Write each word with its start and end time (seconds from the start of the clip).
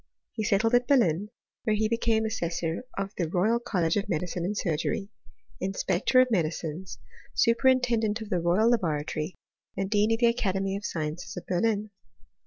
He 0.31 0.43
settled 0.43 0.73
at 0.73 0.87
Berlin, 0.87 1.29
where 1.63 1.75
he 1.75 1.87
became 1.87 2.25
assessor 2.25 2.85
of 2.97 3.13
the 3.19 3.29
Royal 3.29 3.59
College 3.59 3.97
of 3.97 4.09
Medicine 4.09 4.43
and 4.43 4.57
Surgery, 4.57 5.09
inspector 5.59 6.19
of 6.19 6.31
medicines, 6.31 6.97
superintendent 7.35 8.19
of 8.19 8.31
the 8.31 8.39
Royal 8.39 8.71
Laboratory, 8.71 9.35
and 9.77 9.91
dean 9.91 10.11
of 10.11 10.17
the 10.17 10.25
Academy 10.25 10.75
of 10.75 10.83
Sciences 10.85 11.37
of 11.37 11.45
Berlin. 11.45 11.91